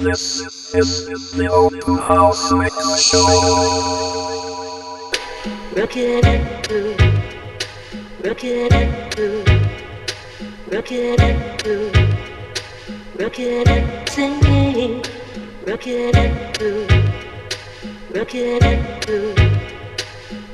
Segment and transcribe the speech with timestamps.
[0.00, 0.40] This
[0.74, 3.26] is the Open House Mix Show.
[5.76, 6.70] Looking at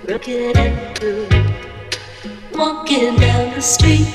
[0.09, 1.29] looking at you,
[2.53, 4.13] walking down the street,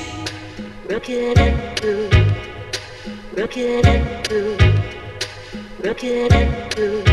[0.90, 2.10] looking at you,
[3.34, 4.81] looking at
[5.82, 5.88] you.
[5.88, 7.04] Looking at you,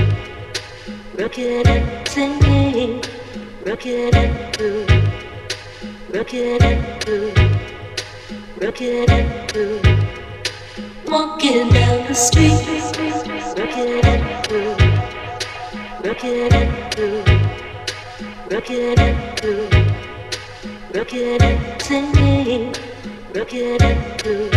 [1.18, 3.04] looking at singing,
[3.66, 4.86] looking at you,
[6.10, 7.34] looking at you,
[8.62, 9.82] looking at you,
[11.08, 12.62] walking down the street,
[13.58, 14.76] looking at you,
[16.04, 17.24] looking at you,
[18.50, 19.70] looking at you,
[20.94, 22.76] looking at singing,
[23.34, 24.52] looking at you,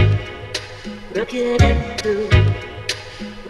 [1.14, 2.51] looking at you.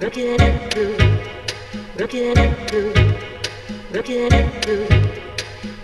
[0.00, 0.96] Looking at you,
[1.96, 2.94] looking at you,
[3.92, 4.86] looking at you,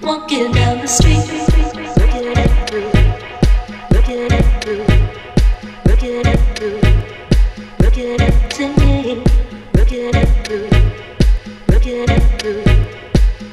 [0.03, 1.19] walking down the street.
[1.99, 2.93] Looking at you,
[3.91, 4.87] looking at you,
[5.85, 6.81] looking at you,
[7.81, 9.25] looking at singing.
[9.75, 10.69] Looking at you,
[11.69, 12.55] looking at you,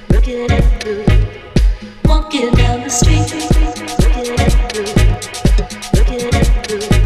[0.09, 1.05] looking at you,
[2.05, 3.33] walking down the street.
[3.99, 4.85] Looking at you,
[5.97, 7.00] looking at you,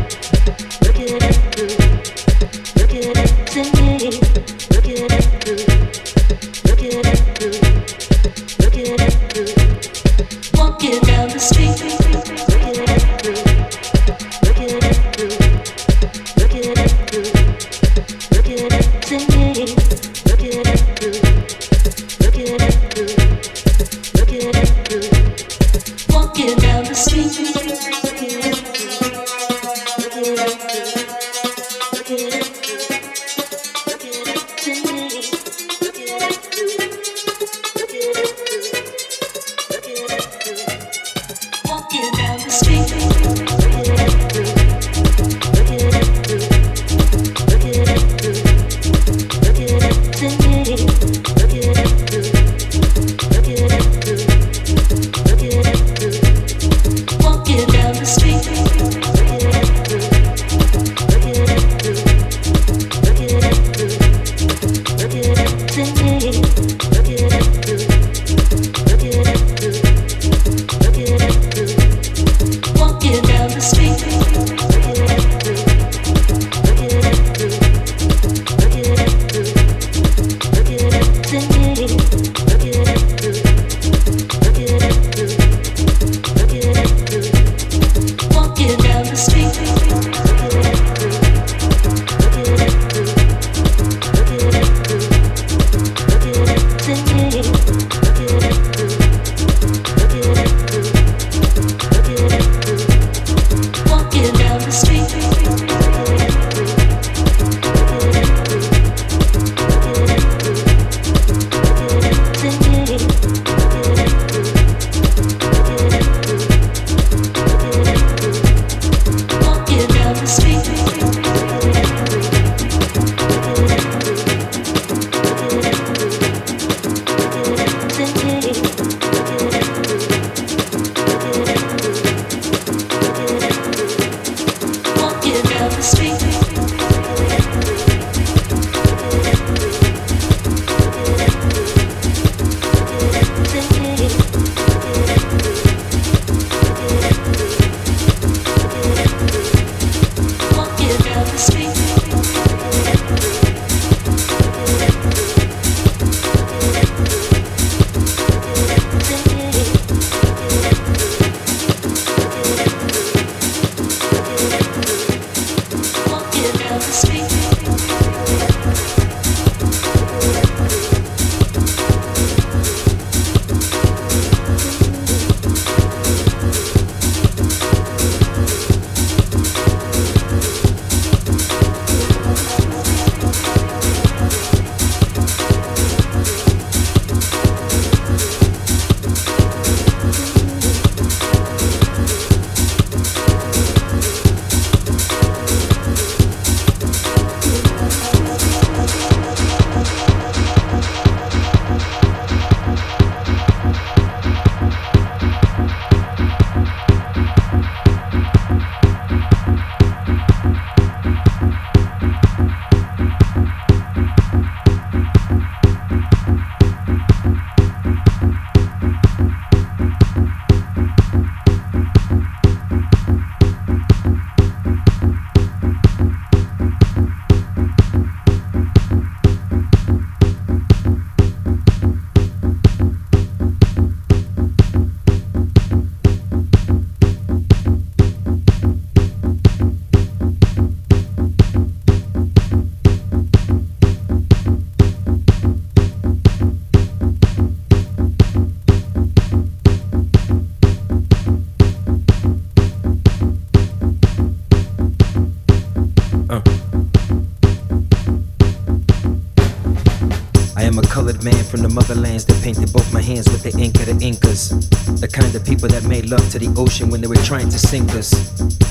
[266.15, 268.13] love to the ocean when they were trying to sink us.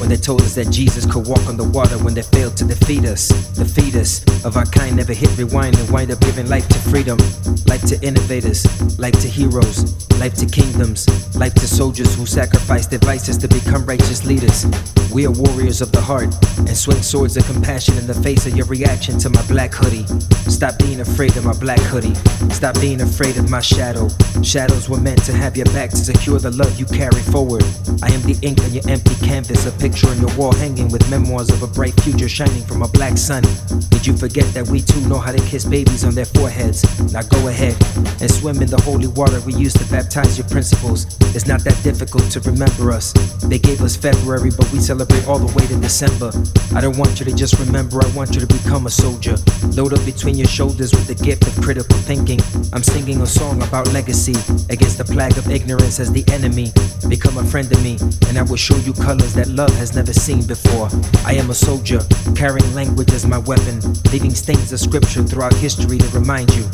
[0.01, 2.65] When they told us that Jesus could walk on the water when they failed to
[2.65, 3.29] defeat us.
[3.53, 7.19] The fetus of our kind never hit rewind and wind up giving life to freedom.
[7.67, 8.65] Life to innovators,
[8.99, 9.79] life to heroes,
[10.19, 14.67] life to kingdoms, life to soldiers who sacrifice their vices to become righteous leaders.
[15.13, 18.57] We are warriors of the heart and swing swords of compassion in the face of
[18.57, 20.07] your reaction to my black hoodie.
[20.51, 22.15] Stop being afraid of my black hoodie.
[22.51, 24.09] Stop being afraid of my shadow.
[24.43, 27.65] Shadows were meant to have your back to secure the love you carry forward.
[28.03, 31.09] I am the ink on your empty canvas, a picture on your wall hanging with
[31.11, 33.45] memoirs of a bright future shining from a black sun.
[33.91, 36.83] Did you forget that we too know how to kiss babies on their foreheads?
[37.13, 37.77] Now go ahead
[38.21, 41.07] and swim in the holy water we used to baptize your principles.
[41.33, 43.13] It's not that difficult to remember us.
[43.49, 46.31] They gave us February, but we celebrate all the way to December.
[46.77, 49.37] I don't want you to just remember, I want you to become a soldier.
[49.73, 52.41] Load up between your shoulders with the gift of critical thinking.
[52.73, 54.35] I'm singing a song about legacy
[54.71, 56.73] against the plague of ignorance as the enemy.
[57.09, 57.97] Become a friend of me,
[58.29, 60.89] and I will show you colors that love has never seen before.
[61.25, 62.01] I am a soldier,
[62.35, 63.81] carrying language as my weapon,
[64.13, 66.65] leaving stains of scripture throughout history to remind you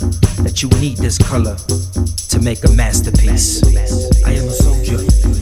[0.45, 1.57] that you need this color
[2.41, 3.63] make a masterpiece.
[4.25, 5.40] I am a soldier.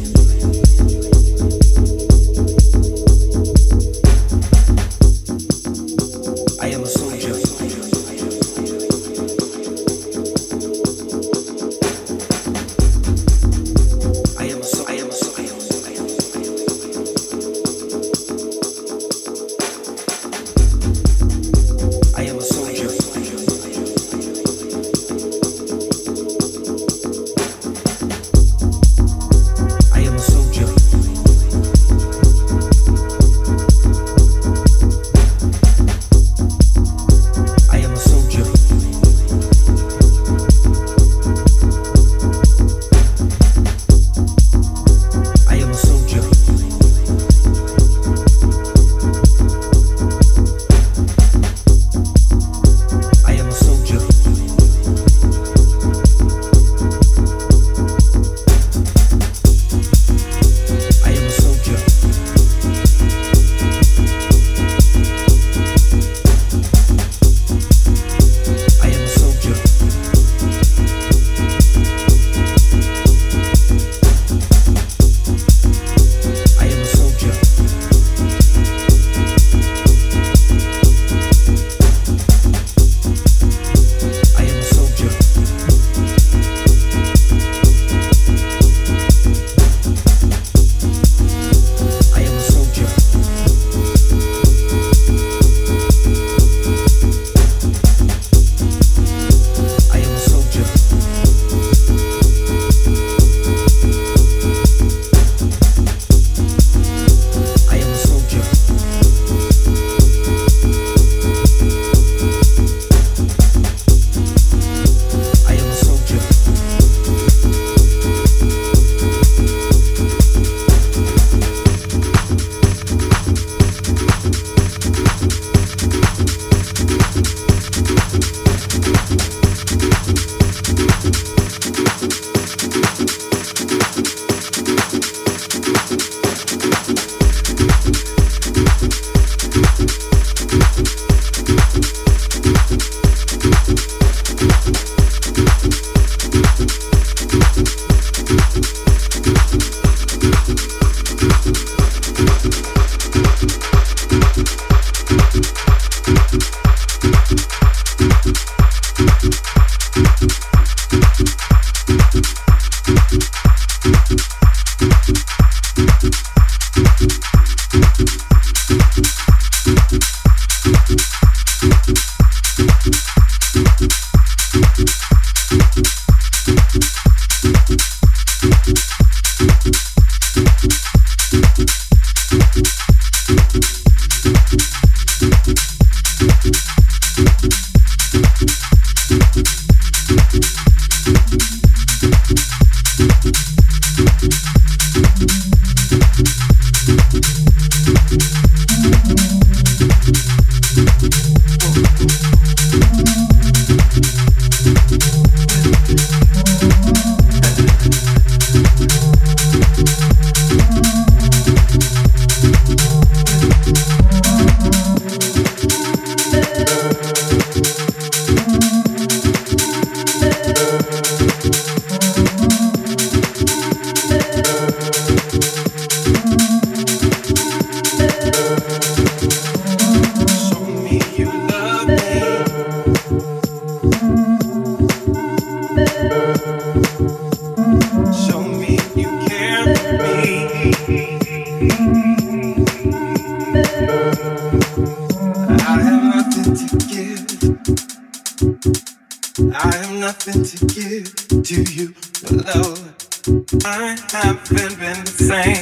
[254.23, 255.59] Haven't been the same.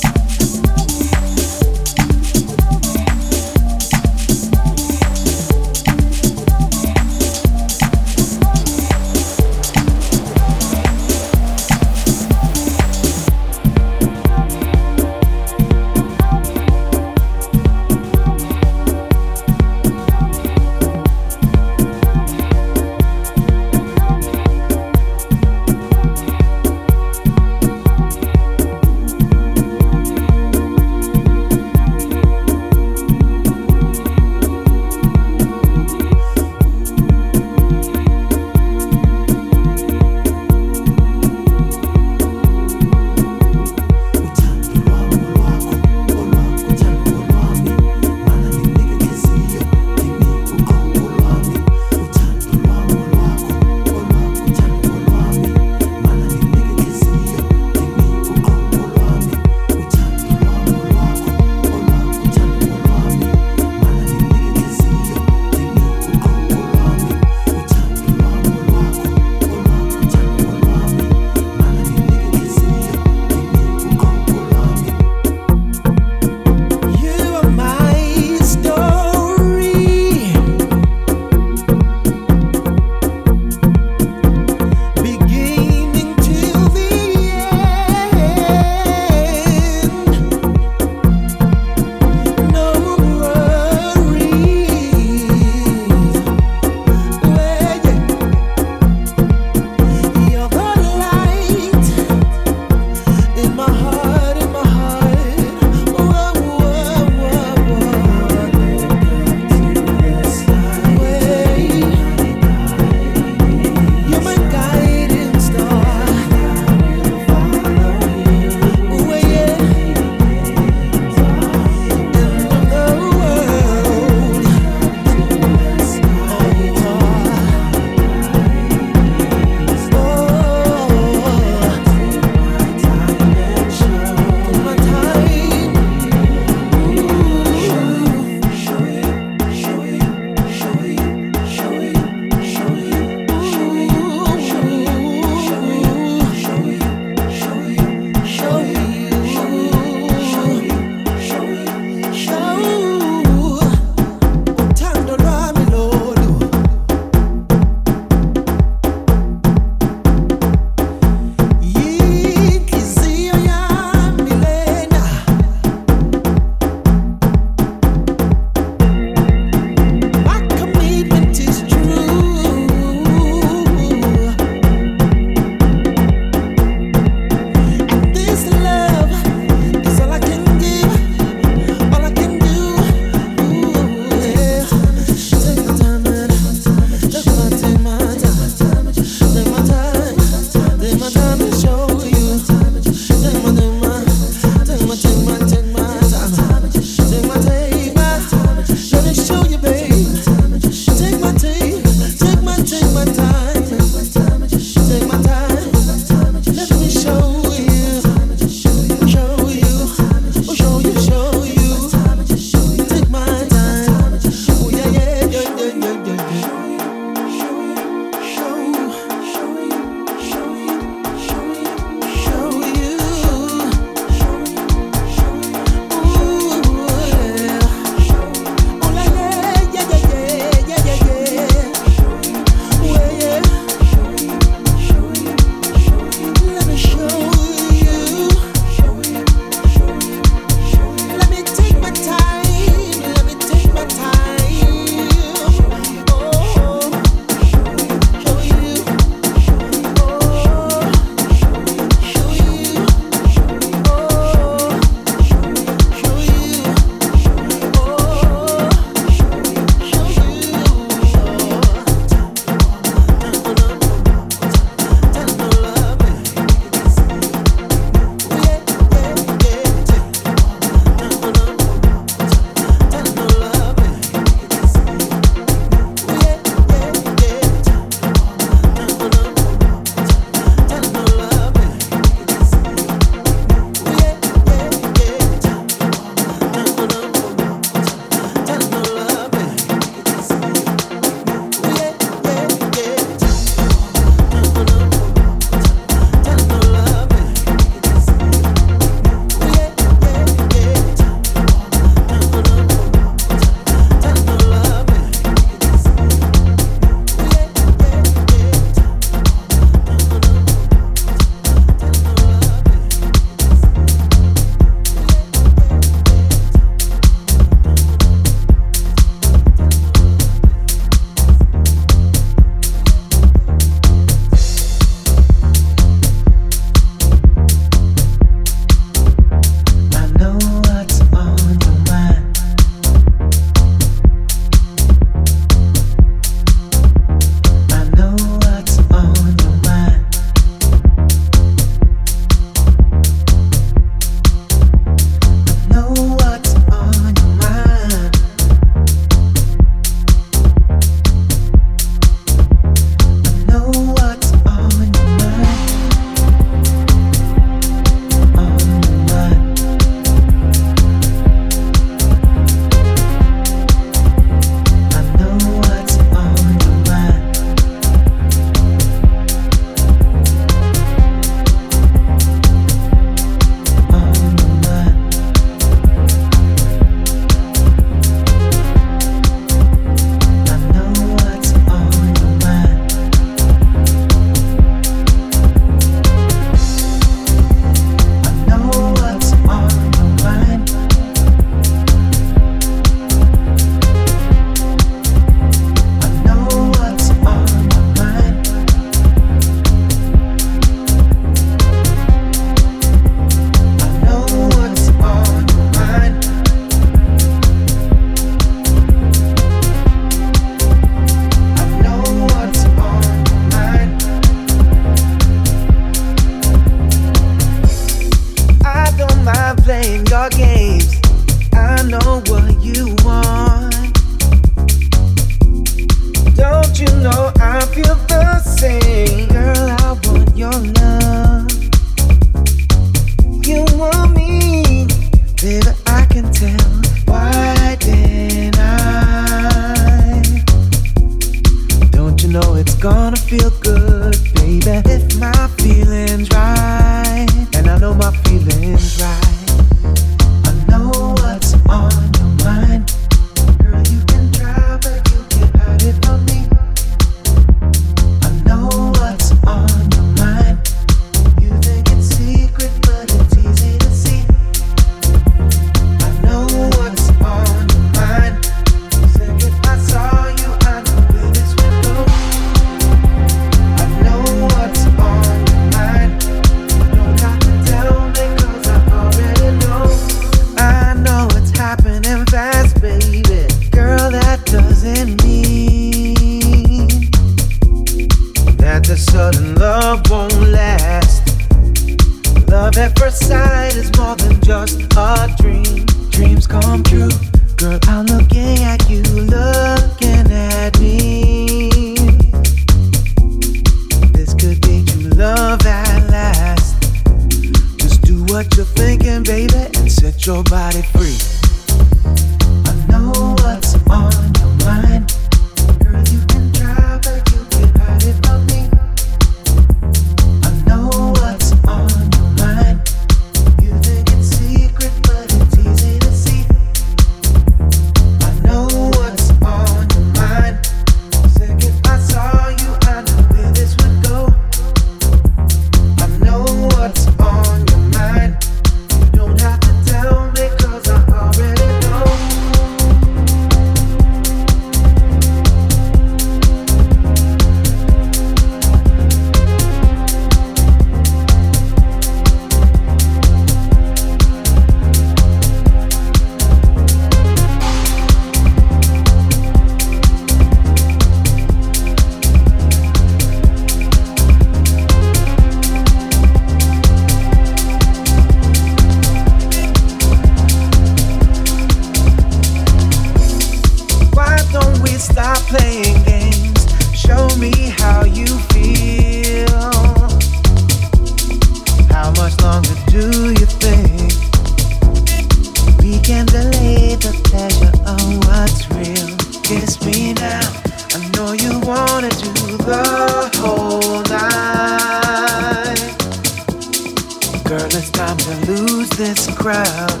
[598.88, 600.00] leave this crowd.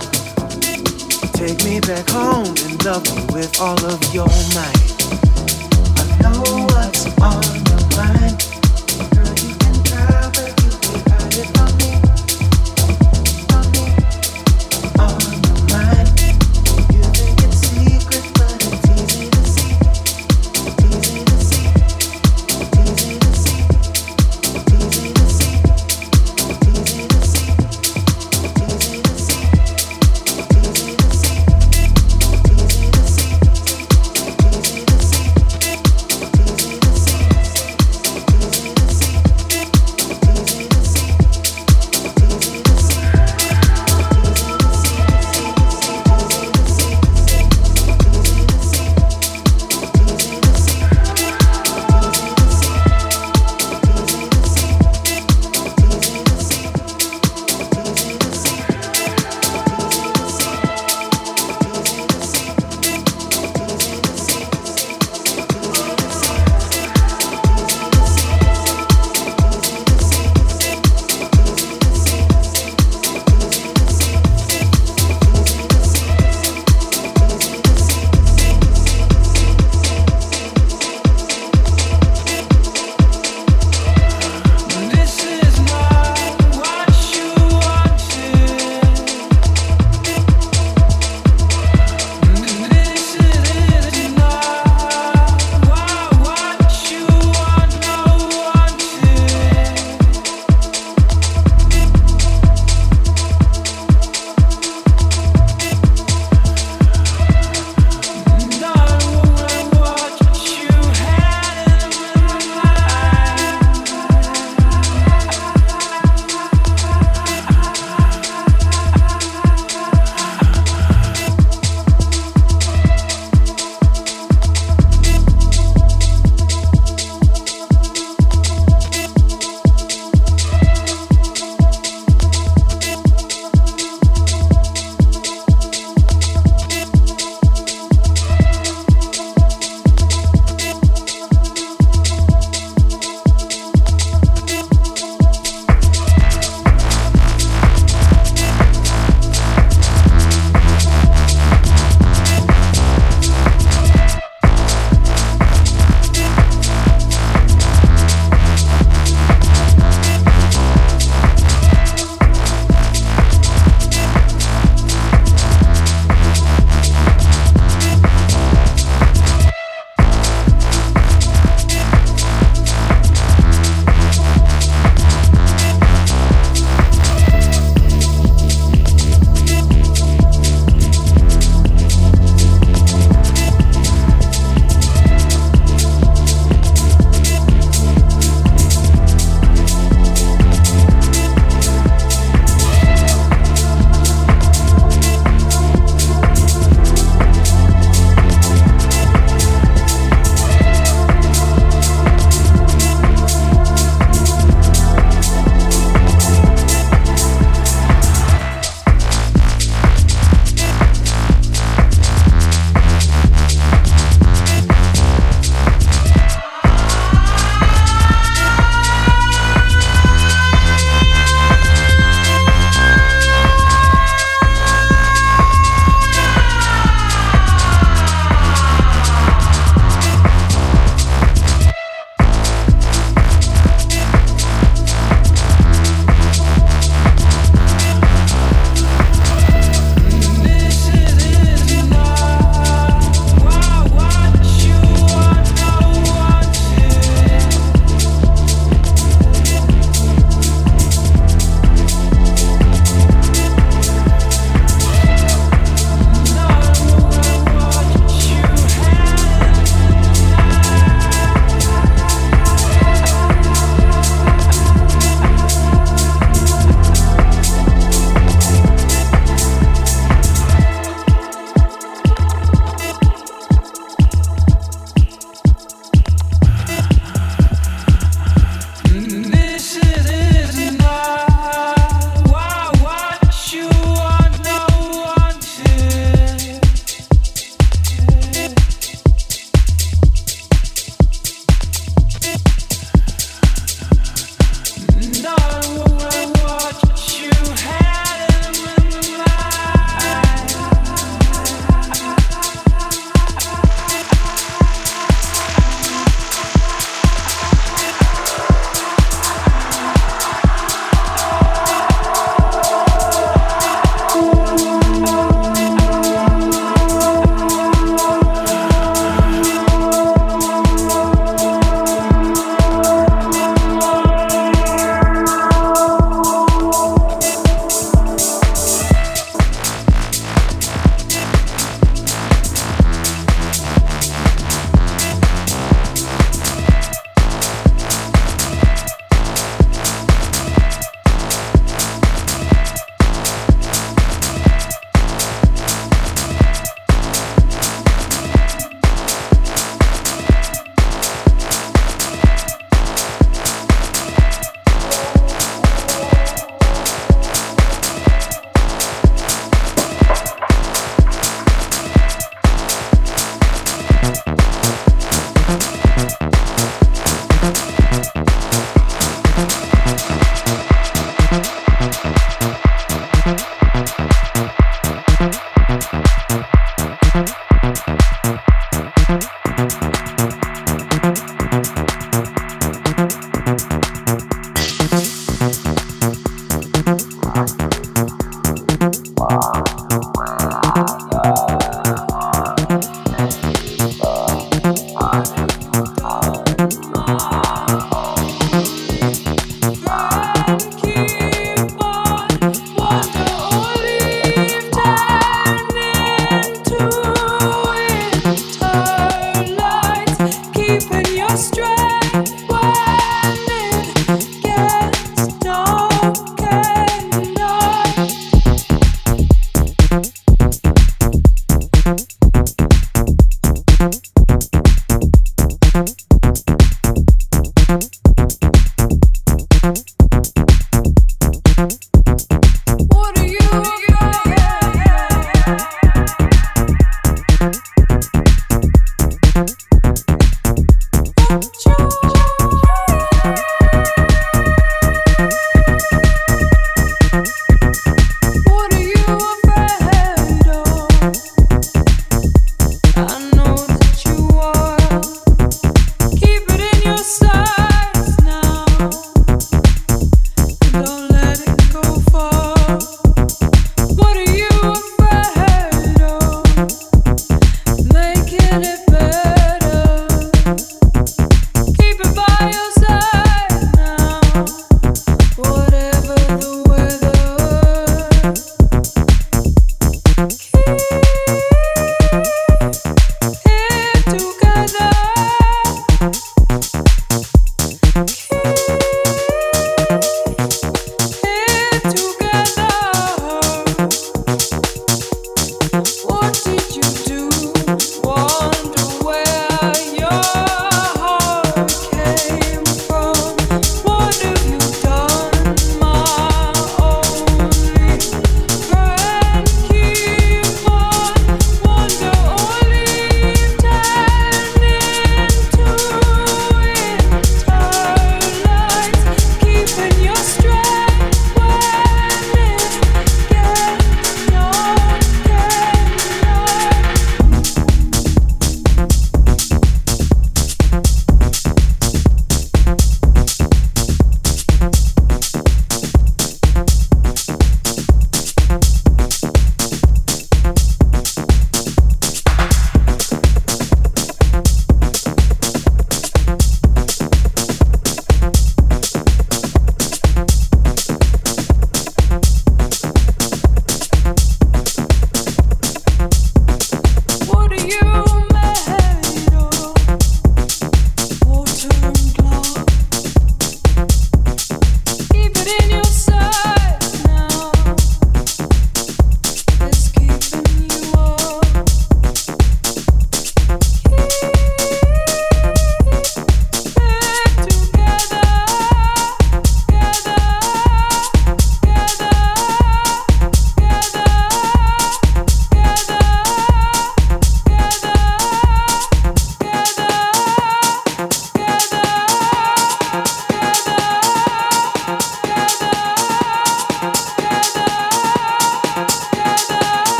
[1.32, 4.92] Take me back home and love me with all of your might.
[5.98, 8.38] I know what's on your mind.
[9.14, 11.67] Girl, you can drive but you can hide it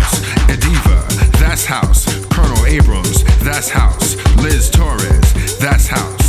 [0.00, 0.20] house.
[0.48, 1.06] Adeva,
[1.38, 2.04] that's house.
[2.26, 4.16] Colonel Abrams, that's house.
[4.36, 6.19] Liz Torres, that's house.